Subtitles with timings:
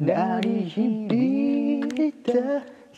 [0.00, 2.32] 鳴り響いた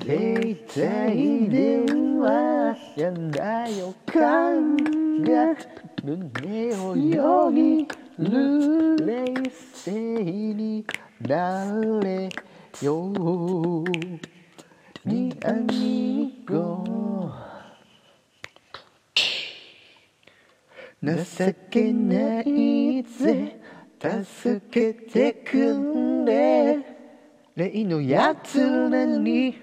[0.05, 4.77] 携帯電話やな予感
[5.23, 5.57] が
[6.05, 9.25] 胸をよぎる冷
[9.73, 10.85] 静に
[11.23, 12.29] なれ
[12.83, 13.85] よ
[15.07, 17.33] にアミゴ
[21.03, 23.61] 情けないぜ。
[24.01, 26.60] 助けてくれ
[27.61, 29.55] 例のやつらに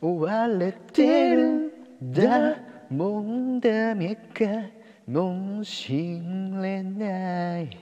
[0.00, 1.72] 追われてる。
[2.02, 2.56] だ
[2.90, 4.46] もんダメか。
[5.06, 7.78] もしれない。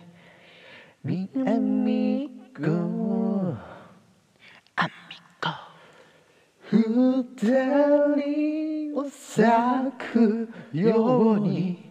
[1.02, 3.54] みアミゴ
[4.76, 4.90] アミ
[5.40, 5.48] ゴ
[6.70, 7.24] 二
[8.16, 9.42] 人を咲
[10.12, 11.82] くように。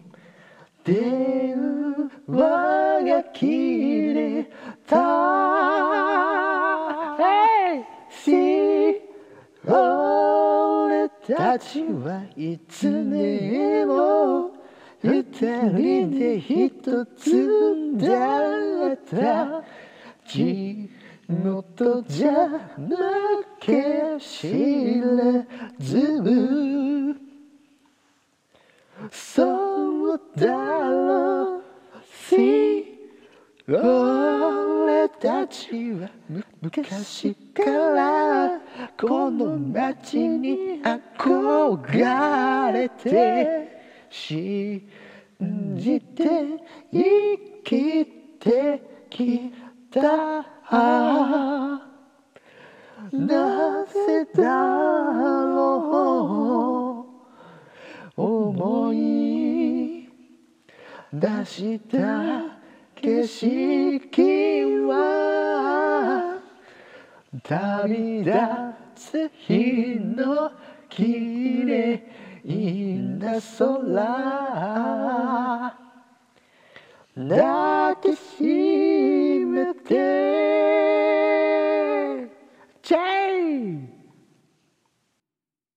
[0.84, 1.56] 電
[2.26, 4.44] 話が切れ
[4.86, 5.23] た
[11.26, 14.50] たちはいつでも
[15.02, 19.62] 二人で一つだった。
[20.26, 20.90] 地
[21.28, 22.96] 元じゃ負
[23.60, 25.44] け知ら
[25.78, 27.16] ず。
[29.10, 30.46] そうだ
[30.90, 31.62] ろう。
[32.30, 32.94] See
[33.66, 36.10] 俺たちは
[36.60, 38.33] 昔から
[39.06, 43.68] この街に憧れて
[44.08, 44.88] 信
[45.76, 46.24] じて
[46.90, 48.06] 生き
[48.40, 49.52] てき
[49.90, 50.00] た
[53.12, 54.42] なぜだ
[55.52, 57.06] ろ
[58.16, 60.08] う思い
[61.12, 62.56] 出した
[62.94, 66.40] 景色は
[67.42, 70.52] 旅立夏日の
[70.88, 72.00] 綺麗
[73.18, 73.94] な空。
[77.16, 78.42] 抱きし
[79.44, 79.94] めて